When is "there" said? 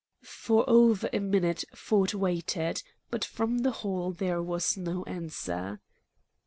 4.11-4.41